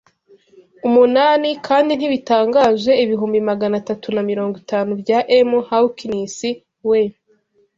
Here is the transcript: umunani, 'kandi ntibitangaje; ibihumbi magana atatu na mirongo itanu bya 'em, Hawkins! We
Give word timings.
umunani, 0.87 1.49
'kandi 1.67 1.91
ntibitangaje; 1.95 2.91
ibihumbi 3.03 3.39
magana 3.49 3.75
atatu 3.81 4.07
na 4.15 4.21
mirongo 4.29 4.55
itanu 4.63 4.91
bya 5.01 5.19
'em, 5.37 5.49
Hawkins! 5.69 6.37
We 6.89 7.01